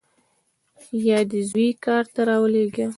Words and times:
یا 1.07 1.19
دې 1.29 1.41
زوی 1.49 1.69
کار 1.85 2.05
ته 2.13 2.21
راولېږه. 2.29 2.87